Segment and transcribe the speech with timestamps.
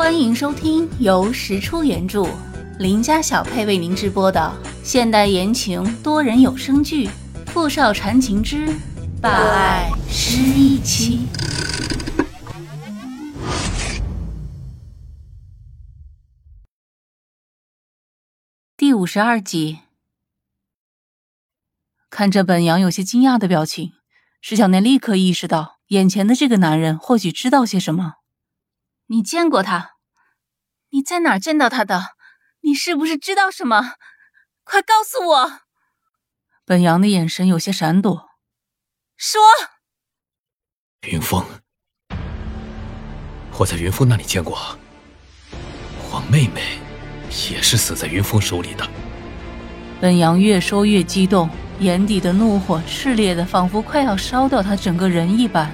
[0.00, 2.26] 欢迎收听由石出原著、
[2.78, 4.50] 林家小配为您直播的
[4.82, 7.06] 现代言情多人有声剧
[7.48, 8.66] 《富少缠情之
[9.20, 11.26] 霸爱失忆妻》
[18.78, 19.80] 第五十二集。
[22.08, 23.92] 看着本阳有些惊讶的表情，
[24.40, 28.19] 石小念立刻意识到，眼前的这个男人或许知道些什么。
[29.12, 29.94] 你见过他？
[30.90, 32.14] 你在哪儿见到他的？
[32.60, 33.94] 你是不是知道什么？
[34.62, 35.62] 快告诉我！
[36.64, 38.28] 本阳的眼神有些闪躲。
[39.16, 39.40] 说。
[41.08, 41.44] 云峰，
[43.58, 44.78] 我在云峰那里见过。
[46.12, 46.78] 我妹妹
[47.50, 48.88] 也是死在云峰手里的。
[50.00, 55.68] 本阳越说越激动，眼底的怒火炽烈的，仿佛快要烧掉他整个人一般。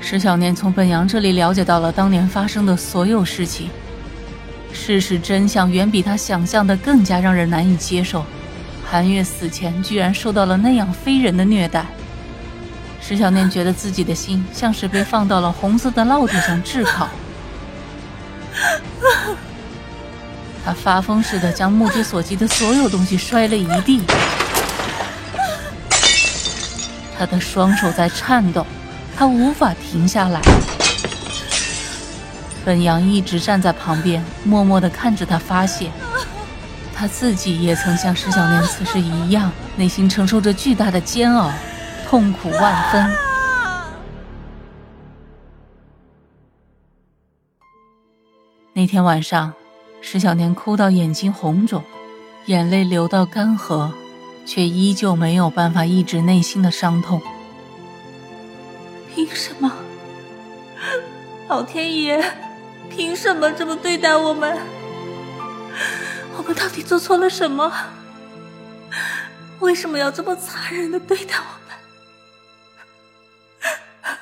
[0.00, 3.68] 石小念从本阳这里了解到了当年发生的所有事情，
[4.72, 8.24] 事实真相远比他想象的更加让人难以接受。
[8.88, 11.84] 韩月死前居然受到了那样非人的虐待，
[13.00, 17.08] 石小念觉得自己的心像是被放到了红色的烙铁上炙烤。
[20.64, 24.02] 他发疯似的将目之所及的所有东西摔了一地，
[27.18, 28.64] 他的双手在颤抖。
[29.16, 30.40] 他无法停下来。
[32.64, 35.90] 本阳一直站在旁边，默默的看着他发泄。
[36.94, 41.50] 他自己也曾像石小年此时一样，内心承受着巨大的煎熬，
[42.08, 43.10] 痛苦万分。
[48.74, 49.54] 那天晚上，
[50.02, 51.82] 石小年哭到眼睛红肿，
[52.46, 53.90] 眼泪流到干涸，
[54.44, 57.22] 却依旧没有办法抑制内心的伤痛。
[59.16, 59.72] 凭什么？
[61.48, 62.22] 老天爷，
[62.90, 64.60] 凭什么这么对待我们？
[66.36, 67.72] 我们到底做错了什么？
[69.60, 71.74] 为什么要这么残忍的对待我们？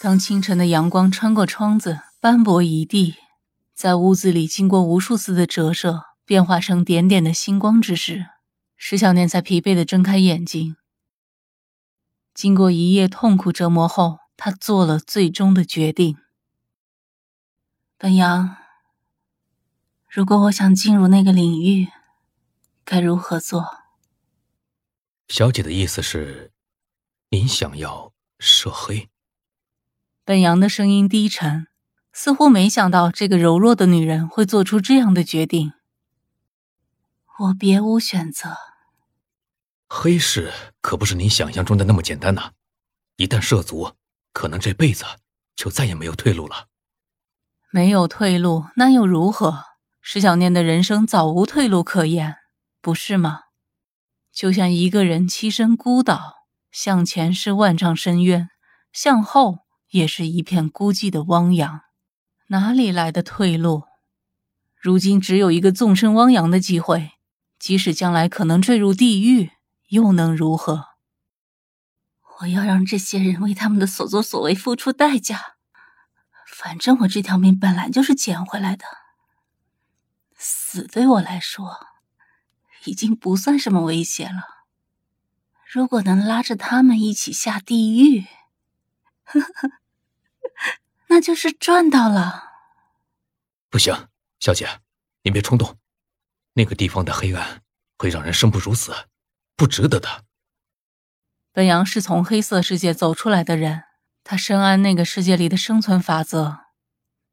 [0.00, 3.16] 当清晨的阳光穿过窗子，斑驳一地，
[3.74, 8.26] 在屋子里经过无数次的折射，变化成点点的星光之时。
[8.76, 10.76] 石小念才疲惫的睁开眼睛。
[12.34, 16.16] 经过一夜痛苦折磨后，他做了最终的决定。
[17.96, 18.56] 本阳，
[20.08, 21.88] 如果我想进入那个领域，
[22.84, 23.78] 该如何做？
[25.28, 26.52] 小姐的意思是，
[27.30, 29.08] 您想要涉黑？
[30.24, 31.68] 本阳的声音低沉，
[32.12, 35.72] 似乎没想到这个柔弱的女人会做出这样的决定。
[37.36, 38.56] 我别无选择。
[39.88, 42.52] 黑市可不是您想象中的那么简单呐！
[43.16, 43.92] 一旦涉足，
[44.32, 45.04] 可能这辈子
[45.56, 46.68] 就再也没有退路了。
[47.70, 49.64] 没有退路，那又如何？
[50.00, 52.36] 石小念的人生早无退路可言，
[52.80, 53.40] 不是吗？
[54.32, 56.34] 就像一个人栖身孤岛，
[56.70, 58.48] 向前是万丈深渊，
[58.92, 61.80] 向后也是一片孤寂的汪洋，
[62.48, 63.82] 哪里来的退路？
[64.76, 67.13] 如今只有一个纵身汪洋的机会。
[67.64, 69.52] 即使将来可能坠入地狱，
[69.88, 70.88] 又能如何？
[72.40, 75.56] 我要让这些人为他们的所作所为付出代价。
[76.46, 78.84] 反正我这条命本来就是捡回来的，
[80.36, 81.86] 死对我来说
[82.84, 84.66] 已经不算什么威胁了。
[85.64, 88.26] 如果能拉着他们一起下地狱，
[89.24, 89.70] 呵呵，
[91.06, 92.50] 那就是赚到了。
[93.70, 94.08] 不行，
[94.38, 94.82] 小姐，
[95.22, 95.78] 您别冲动。
[96.54, 97.62] 那个地方的黑暗
[97.98, 98.92] 会让人生不如死，
[99.56, 100.24] 不值得的。
[101.52, 103.84] 本阳是从黑色世界走出来的人，
[104.24, 106.60] 他深谙那个世界里的生存法则。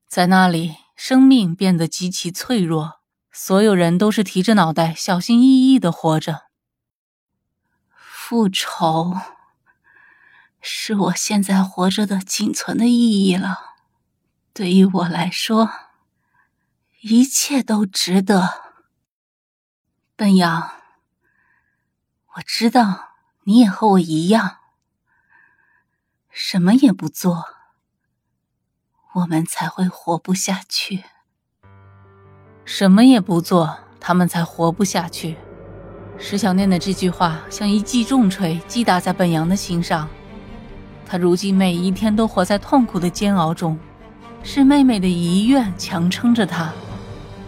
[0.08, 3.02] 在那里，生命变得极其脆弱，
[3.32, 6.50] 所有人都是提着脑袋，小心翼翼的活着。
[7.96, 9.16] 复仇
[10.60, 13.76] 是我现在活着的仅存的意义了。
[14.54, 15.70] 对于我来说，
[17.02, 18.71] 一切都值得。
[20.22, 20.74] 本阳，
[22.36, 23.16] 我知道
[23.46, 24.58] 你也和我一样，
[26.30, 27.44] 什么也不做，
[29.14, 31.06] 我们才会活不下去。
[32.66, 35.38] 什么也不做，他们才活不下去。
[36.20, 40.08] 石小念的这句话像一记重锤击打在本阳的心上。
[41.04, 43.76] 他如今每一天都活在痛苦的煎熬中，
[44.44, 46.72] 是妹妹的遗愿强撑着他。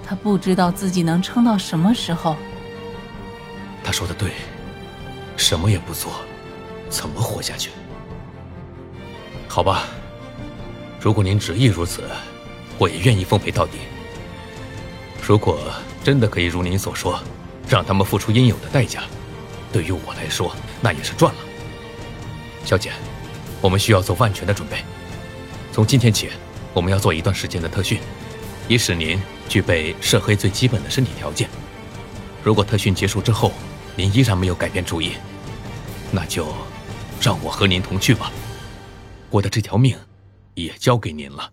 [0.03, 2.35] 他不知道自己能撑到什么时候。
[3.93, 4.31] 说的对，
[5.37, 6.11] 什么也不做，
[6.89, 7.69] 怎么活下去？
[9.47, 9.83] 好吧，
[10.99, 12.03] 如果您执意如此，
[12.79, 13.73] 我也愿意奉陪到底。
[15.25, 15.59] 如果
[16.03, 17.21] 真的可以如您所说，
[17.69, 19.03] 让他们付出应有的代价，
[19.71, 21.39] 对于我来说，那也是赚了。
[22.65, 22.91] 小姐，
[23.61, 24.77] 我们需要做万全的准备。
[25.71, 26.31] 从今天起，
[26.73, 27.99] 我们要做一段时间的特训，
[28.67, 31.47] 以使您具备涉黑最基本的身体条件。
[32.43, 33.53] 如果特训结束之后，
[33.95, 35.13] 您依然没有改变主意，
[36.11, 36.51] 那就
[37.21, 38.31] 让我和您同去吧。
[39.29, 39.97] 我的这条命
[40.55, 41.51] 也交给您了。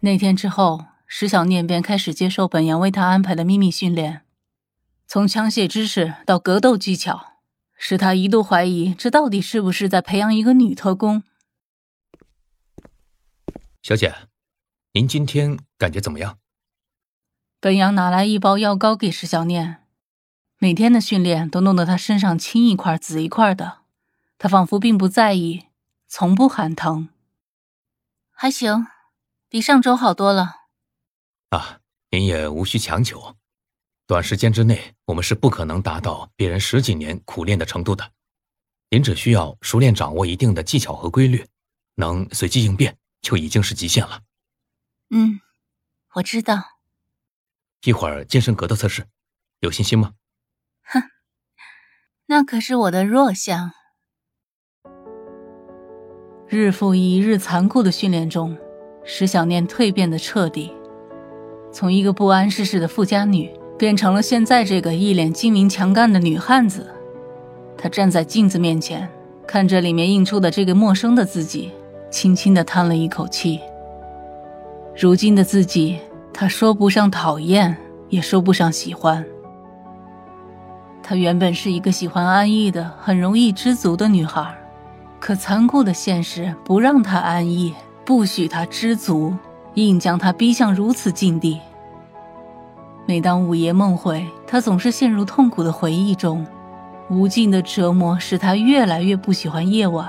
[0.00, 4.22] 那天之后，石小念便开始接受本阳为他安排的秘密训练，
[5.06, 7.34] 从枪械知识到格斗技巧，
[7.76, 11.22] 使他一度怀疑这到底是不是在培养一个女特工。
[13.82, 14.14] 小姐，
[14.92, 16.38] 您今天感觉怎么样？
[17.62, 19.86] 本阳拿来一包药膏给石小念。
[20.56, 23.80] 每天的训练都弄得他身上青一块紫一块的，
[24.38, 25.66] 他仿佛并不在意，
[26.08, 27.10] 从不喊疼。
[28.30, 28.86] 还行，
[29.50, 30.68] 比上周好多了。
[31.50, 31.80] 啊，
[32.10, 33.36] 您也无需强求，
[34.06, 38.12] 短时间之内我们是不可能达到别人十几年苦练的程度的。
[38.88, 41.46] 您只需要熟练掌握一定的技巧和规律，
[41.96, 44.22] 能随机应变，就已经是极限了。
[45.10, 45.42] 嗯，
[46.14, 46.79] 我知道。
[47.84, 49.06] 一会儿健身格斗测试，
[49.60, 50.12] 有信心吗？
[50.84, 51.02] 哼，
[52.26, 53.72] 那可是我的弱项。
[56.46, 58.58] 日复一日残酷的训练中，
[59.02, 60.70] 石小念蜕变的彻底，
[61.72, 66.86] 从一个不谙世事的富家女，变成了现在这个一脸精明强干的女汉子。
[67.78, 69.08] 她站在镜子面前，
[69.46, 71.72] 看着里面映出的这个陌生的自己，
[72.10, 73.58] 轻轻的叹了一口气。
[74.94, 75.98] 如今的自己，
[76.32, 77.76] 她说不上讨厌，
[78.08, 79.24] 也说不上喜欢。
[81.02, 84.54] 她原本是一个喜欢安逸的、很容易知足的女孩，
[85.18, 87.74] 可残酷的现实不让她安逸，
[88.04, 89.34] 不许她知足，
[89.74, 91.58] 硬将她逼向如此境地。
[93.06, 96.46] 每当午夜梦回，她总是陷入痛苦的回忆中，
[97.08, 100.08] 无尽的折磨使她越来越不喜欢夜晚。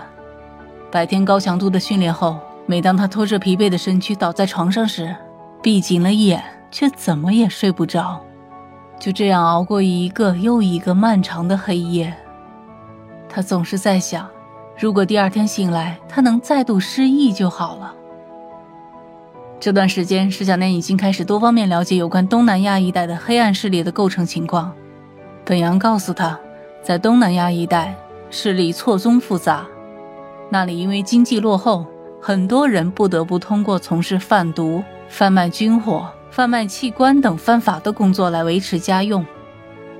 [0.92, 2.38] 白天高强度的训练后，
[2.68, 5.16] 每当她拖着疲惫的身躯倒在床上时，
[5.62, 8.20] 闭紧了眼，却怎么也睡不着。
[9.00, 12.14] 就这样熬过一个又一个漫长的黑夜，
[13.30, 14.28] 他总是在想，
[14.78, 17.94] 如果第二天醒来，他能再度失忆就好了。
[19.60, 24.74] 这段时间，石小念已经开始多方面了解有关东南亚一带的黑暗势力的构成情况。
[25.46, 26.40] 本阳告诉他，
[26.82, 27.96] 在东南亚一带，
[28.32, 29.66] 势力错综复杂，
[30.50, 31.86] 那里因为经济落后，
[32.20, 36.10] 很多人不得不通过从事贩毒、贩卖军火。
[36.32, 39.26] 贩卖器官等犯法的工作来维持家用，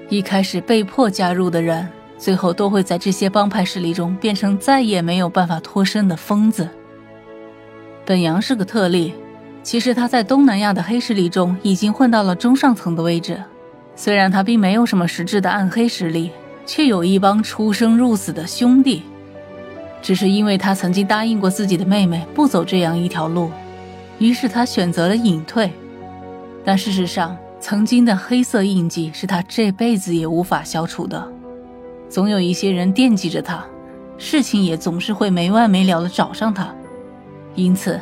[0.08, 1.86] 一开始被迫加入的人，
[2.18, 6.70] 最后都会在这些帮派势力中变成再也没有办法脱身的疯子。
[8.06, 9.14] 本阳是个特例，
[9.62, 13.44] 其实他在东南亚的黑势力中已经混到了中上层的位置，
[13.94, 16.32] 虽然他并没有什么实质的暗黑实力，
[16.66, 19.04] 却有一帮出生入死的兄弟，
[20.02, 23.52] 只是因为他曾经答应过自己的妹妹不走这样一条路，
[24.22, 25.72] 于是他选择了隐退。
[26.64, 31.28] 但事实上，曾经的黑色印记是他这辈子也无法消除的。
[32.08, 33.66] 总有一些人惦记着他，
[34.20, 36.72] 事情也总是会没完没了的找上他。
[37.56, 38.00] 因此，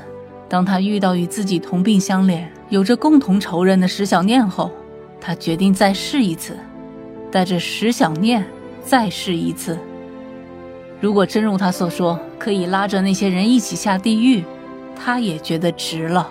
[0.50, 4.70] 当他遇到与自己同病相怜、有着共同仇人的石小念后，
[5.22, 6.58] 他决定再试一次，
[7.32, 8.46] 带着石小念
[8.84, 9.80] 再试一次。
[11.00, 14.44] 如果真如他所说，可以拉着那些人一起下地狱，
[15.02, 16.30] 他也觉得值了。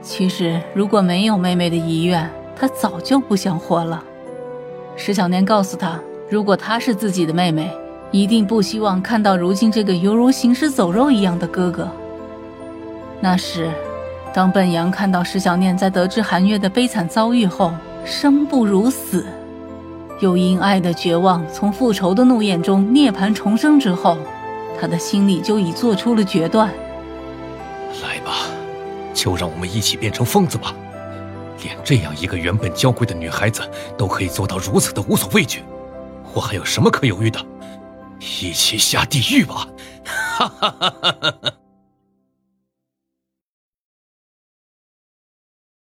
[0.00, 4.02] 其实，如果没有妹妹的遗愿，他早就不想活了。
[4.96, 7.70] 石小念告诉他，如果她是自己的妹妹，
[8.10, 11.88] 一定不希望看到如今这个犹如行尸走肉一样的哥哥。
[13.20, 13.70] 那时，
[14.32, 17.72] 当本阳看到石小念在得知韩月的悲惨遭遇后，
[18.04, 19.26] 生不如死，
[20.20, 24.16] 又因爱的绝望从复仇的怒焰中涅槃重生之后，
[24.80, 26.70] 他的心里就已做出了决断。
[29.20, 30.74] 就让我们一起变成疯子吧！
[31.62, 33.60] 连这样一个原本娇贵的女孩子
[33.98, 35.62] 都可以做到如此的无所畏惧，
[36.32, 37.38] 我还有什么可犹豫的？
[38.18, 39.68] 一起下地狱吧！
[40.06, 41.52] 哈哈哈哈哈哈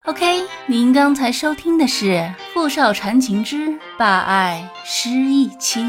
[0.07, 2.05] ！OK，您刚才收听的是
[2.53, 5.79] 《傅少缠情之霸爱失忆妻》。